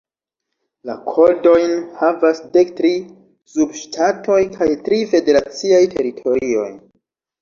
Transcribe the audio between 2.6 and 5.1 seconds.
tri subŝtatoj kaj tri